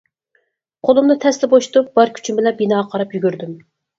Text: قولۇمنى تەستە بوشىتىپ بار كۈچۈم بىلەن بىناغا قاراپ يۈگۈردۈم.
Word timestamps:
قولۇمنى 0.87 1.17
تەستە 1.25 1.49
بوشىتىپ 1.51 1.91
بار 1.99 2.13
كۈچۈم 2.17 2.39
بىلەن 2.39 2.57
بىناغا 2.63 2.87
قاراپ 2.95 3.13
يۈگۈردۈم. 3.19 3.55